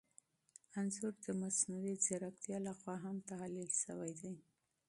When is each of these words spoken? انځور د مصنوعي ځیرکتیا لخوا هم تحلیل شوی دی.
انځور 0.77 1.13
د 1.25 1.27
مصنوعي 1.41 1.95
ځیرکتیا 2.05 2.57
لخوا 2.67 2.95
هم 3.05 3.15
تحلیل 3.29 3.69
شوی 3.83 4.11
دی. 4.21 4.33